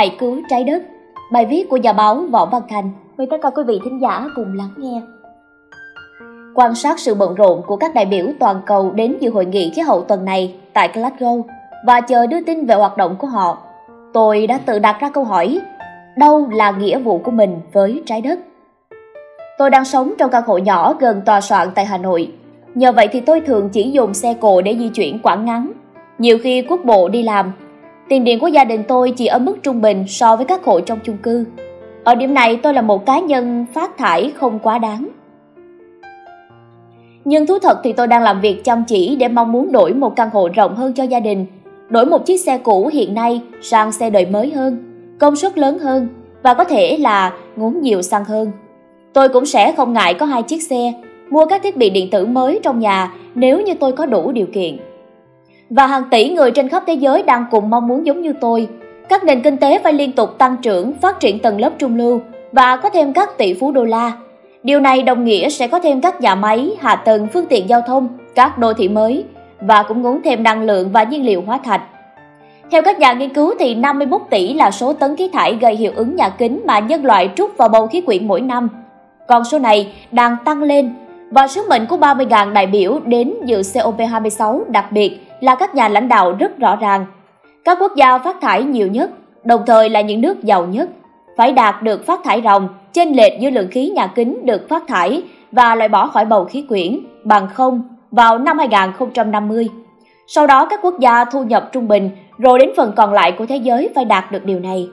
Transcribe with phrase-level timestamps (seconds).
[0.00, 0.82] Hãy cứu trái đất.
[1.32, 2.90] Bài viết của nhà báo Võ Văn Thành.
[3.18, 5.02] Mời tất cả quý vị thính giả cùng lắng nghe.
[6.54, 9.70] Quan sát sự bận rộn của các đại biểu toàn cầu đến dự hội nghị
[9.70, 11.42] khí hậu tuần này tại Glasgow
[11.86, 13.58] và chờ đưa tin về hoạt động của họ,
[14.12, 15.60] tôi đã tự đặt ra câu hỏi,
[16.16, 18.38] đâu là nghĩa vụ của mình với trái đất?
[19.58, 22.32] Tôi đang sống trong căn hộ nhỏ gần tòa soạn tại Hà Nội.
[22.74, 25.72] Nhờ vậy thì tôi thường chỉ dùng xe cộ để di chuyển quãng ngắn.
[26.18, 27.52] Nhiều khi quốc bộ đi làm,
[28.10, 30.80] tiền điện của gia đình tôi chỉ ở mức trung bình so với các hộ
[30.80, 31.44] trong chung cư.
[32.04, 35.08] Ở điểm này tôi là một cá nhân phát thải không quá đáng.
[37.24, 40.16] Nhưng thú thật thì tôi đang làm việc chăm chỉ để mong muốn đổi một
[40.16, 41.46] căn hộ rộng hơn cho gia đình,
[41.88, 44.78] đổi một chiếc xe cũ hiện nay sang xe đời mới hơn,
[45.18, 46.08] công suất lớn hơn
[46.42, 48.52] và có thể là ngốn nhiều xăng hơn.
[49.12, 50.92] Tôi cũng sẽ không ngại có hai chiếc xe,
[51.30, 54.46] mua các thiết bị điện tử mới trong nhà nếu như tôi có đủ điều
[54.46, 54.76] kiện.
[55.70, 58.68] Và hàng tỷ người trên khắp thế giới đang cùng mong muốn giống như tôi.
[59.08, 62.20] Các nền kinh tế phải liên tục tăng trưởng, phát triển tầng lớp trung lưu
[62.52, 64.12] và có thêm các tỷ phú đô la.
[64.62, 67.80] Điều này đồng nghĩa sẽ có thêm các nhà máy, hạ tầng, phương tiện giao
[67.80, 69.24] thông, các đô thị mới
[69.60, 71.82] và cũng ngốn thêm năng lượng và nhiên liệu hóa thạch.
[72.70, 75.92] Theo các nhà nghiên cứu thì 51 tỷ là số tấn khí thải gây hiệu
[75.96, 78.68] ứng nhà kính mà nhân loại trút vào bầu khí quyển mỗi năm.
[79.28, 80.94] Con số này đang tăng lên
[81.30, 85.88] và sứ mệnh của 30.000 đại biểu đến dự COP26 đặc biệt là các nhà
[85.88, 87.06] lãnh đạo rất rõ ràng.
[87.64, 89.10] Các quốc gia phát thải nhiều nhất,
[89.44, 90.90] đồng thời là những nước giàu nhất,
[91.36, 94.88] phải đạt được phát thải ròng chênh lệch giữa lượng khí nhà kính được phát
[94.88, 99.68] thải và loại bỏ khỏi bầu khí quyển bằng không vào năm 2050.
[100.26, 103.46] Sau đó các quốc gia thu nhập trung bình rồi đến phần còn lại của
[103.46, 104.88] thế giới phải đạt được điều này.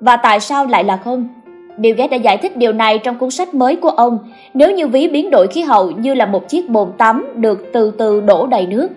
[0.00, 1.28] Và tại sao lại là không?
[1.76, 4.18] Bill Gates đã giải thích điều này trong cuốn sách mới của ông
[4.54, 7.90] nếu như ví biến đổi khí hậu như là một chiếc bồn tắm được từ
[7.90, 8.88] từ đổ đầy nước.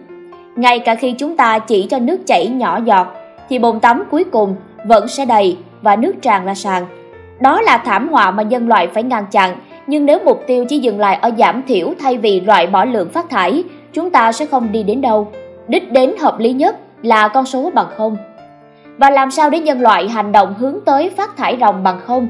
[0.61, 3.07] Ngay cả khi chúng ta chỉ cho nước chảy nhỏ giọt
[3.49, 4.55] thì bồn tắm cuối cùng
[4.85, 6.85] vẫn sẽ đầy và nước tràn ra sàn.
[7.39, 10.79] Đó là thảm họa mà nhân loại phải ngăn chặn, nhưng nếu mục tiêu chỉ
[10.79, 13.63] dừng lại ở giảm thiểu thay vì loại bỏ lượng phát thải,
[13.93, 15.27] chúng ta sẽ không đi đến đâu.
[15.67, 18.17] Đích đến hợp lý nhất là con số bằng không.
[18.97, 22.27] Và làm sao để nhân loại hành động hướng tới phát thải ròng bằng không?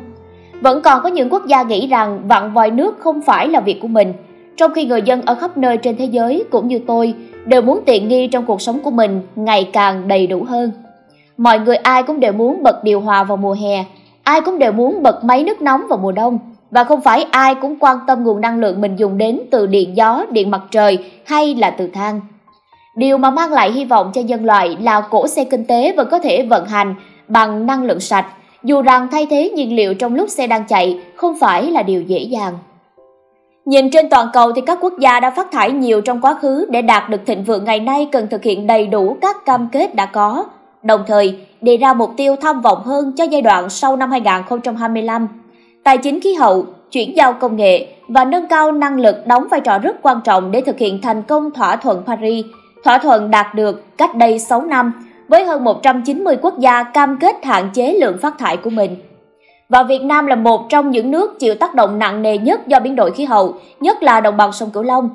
[0.61, 3.79] Vẫn còn có những quốc gia nghĩ rằng vặn vòi nước không phải là việc
[3.81, 4.13] của mình,
[4.61, 7.13] trong khi người dân ở khắp nơi trên thế giới cũng như tôi
[7.45, 10.72] đều muốn tiện nghi trong cuộc sống của mình ngày càng đầy đủ hơn.
[11.38, 13.85] Mọi người ai cũng đều muốn bật điều hòa vào mùa hè,
[14.23, 16.39] ai cũng đều muốn bật máy nước nóng vào mùa đông
[16.71, 19.97] và không phải ai cũng quan tâm nguồn năng lượng mình dùng đến từ điện
[19.97, 22.21] gió, điện mặt trời hay là từ than.
[22.95, 26.07] Điều mà mang lại hy vọng cho nhân loại là cỗ xe kinh tế vẫn
[26.11, 26.95] có thể vận hành
[27.27, 28.25] bằng năng lượng sạch
[28.63, 32.01] dù rằng thay thế nhiên liệu trong lúc xe đang chạy không phải là điều
[32.01, 32.53] dễ dàng.
[33.66, 36.66] Nhìn trên toàn cầu thì các quốc gia đã phát thải nhiều trong quá khứ
[36.69, 39.95] để đạt được thịnh vượng ngày nay cần thực hiện đầy đủ các cam kết
[39.95, 40.45] đã có,
[40.83, 45.27] đồng thời đề ra mục tiêu tham vọng hơn cho giai đoạn sau năm 2025.
[45.83, 49.61] Tài chính khí hậu, chuyển giao công nghệ và nâng cao năng lực đóng vai
[49.61, 52.45] trò rất quan trọng để thực hiện thành công thỏa thuận Paris,
[52.83, 54.94] thỏa thuận đạt được cách đây 6 năm
[55.27, 58.95] với hơn 190 quốc gia cam kết hạn chế lượng phát thải của mình.
[59.71, 62.79] Và Việt Nam là một trong những nước chịu tác động nặng nề nhất do
[62.79, 65.09] biến đổi khí hậu, nhất là đồng bằng sông Cửu Long.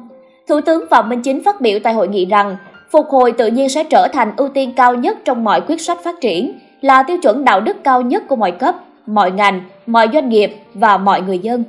[0.48, 2.56] Thủ tướng Phạm Minh Chính phát biểu tại hội nghị rằng,
[2.90, 5.98] phục hồi tự nhiên sẽ trở thành ưu tiên cao nhất trong mọi quyết sách
[6.04, 8.74] phát triển, là tiêu chuẩn đạo đức cao nhất của mọi cấp,
[9.06, 11.64] mọi ngành, mọi doanh nghiệp và mọi người dân.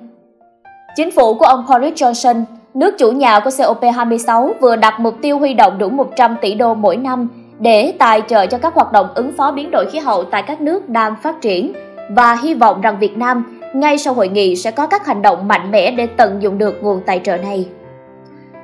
[0.96, 2.44] Chính phủ của ông Boris Johnson,
[2.74, 6.74] nước chủ nhà của COP26 vừa đặt mục tiêu huy động đủ 100 tỷ đô
[6.74, 7.28] mỗi năm
[7.60, 10.62] để tài trợ cho các hoạt động ứng phó biến đổi khí hậu tại các
[10.62, 11.74] nước đang phát triển
[12.10, 15.48] và hy vọng rằng Việt Nam ngay sau hội nghị sẽ có các hành động
[15.48, 17.68] mạnh mẽ để tận dụng được nguồn tài trợ này.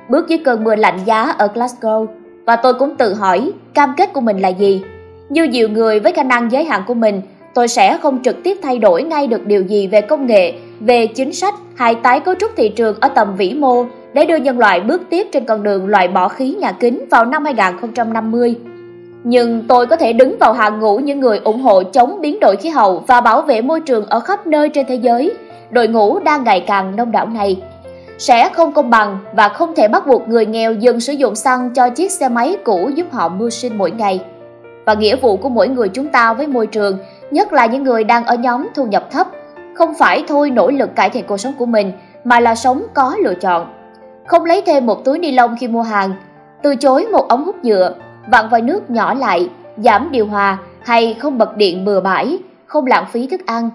[0.08, 2.06] Bước dưới cơn mưa lạnh giá ở Glasgow
[2.46, 4.82] và tôi cũng tự hỏi cam kết của mình là gì.
[5.28, 7.20] Như nhiều người với khả năng giới hạn của mình,
[7.54, 11.06] tôi sẽ không trực tiếp thay đổi ngay được điều gì về công nghệ, về
[11.06, 14.58] chính sách hay tái cấu trúc thị trường ở tầm vĩ mô để đưa nhân
[14.58, 18.54] loại bước tiếp trên con đường loại bỏ khí nhà kính vào năm 2050
[19.24, 22.56] nhưng tôi có thể đứng vào hàng ngũ những người ủng hộ chống biến đổi
[22.56, 25.32] khí hậu và bảo vệ môi trường ở khắp nơi trên thế giới.
[25.70, 27.62] Đội ngũ đang ngày càng đông đảo này
[28.18, 31.70] sẽ không công bằng và không thể bắt buộc người nghèo dừng sử dụng xăng
[31.74, 34.20] cho chiếc xe máy cũ giúp họ mưu sinh mỗi ngày.
[34.84, 36.98] Và nghĩa vụ của mỗi người chúng ta với môi trường,
[37.30, 39.28] nhất là những người đang ở nhóm thu nhập thấp,
[39.74, 41.92] không phải thôi nỗ lực cải thiện cuộc sống của mình
[42.24, 43.66] mà là sống có lựa chọn.
[44.26, 46.12] Không lấy thêm một túi ni lông khi mua hàng,
[46.62, 47.94] từ chối một ống hút nhựa
[48.30, 52.86] vặn vòi nước nhỏ lại, giảm điều hòa hay không bật điện bừa bãi, không
[52.86, 53.70] lãng phí thức ăn.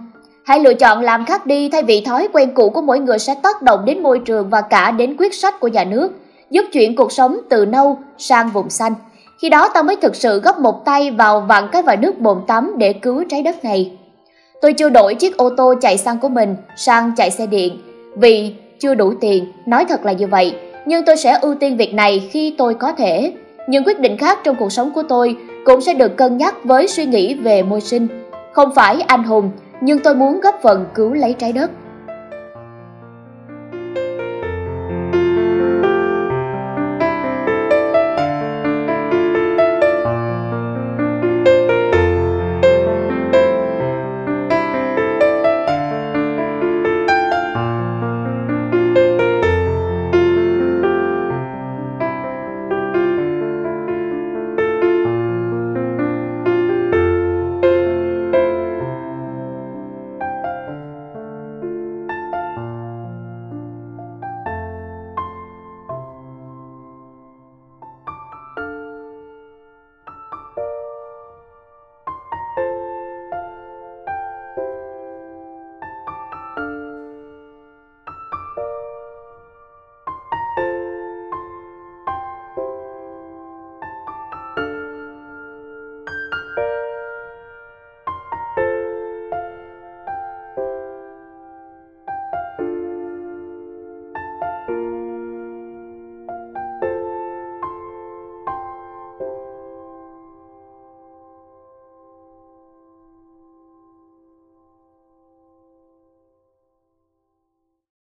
[0.46, 3.36] Hãy lựa chọn làm khác đi thay vì thói quen cũ của mỗi người sẽ
[3.44, 6.12] tác động đến môi trường và cả đến quyết sách của nhà nước,
[6.50, 8.94] giúp chuyển cuộc sống từ nâu sang vùng xanh.
[9.42, 12.38] Khi đó ta mới thực sự góp một tay vào vặn cái vòi nước bồn
[12.48, 13.98] tắm để cứu trái đất này.
[14.62, 17.82] Tôi chưa đổi chiếc ô tô chạy xăng của mình sang chạy xe điện
[18.18, 20.56] vì chưa đủ tiền, nói thật là như vậy.
[20.86, 23.34] Nhưng tôi sẽ ưu tiên việc này khi tôi có thể.
[23.70, 26.88] Những quyết định khác trong cuộc sống của tôi cũng sẽ được cân nhắc với
[26.88, 28.08] suy nghĩ về môi sinh.
[28.54, 29.52] Không phải anh hùng,
[29.82, 31.72] nhưng tôi muốn góp phần cứu lấy trái đất.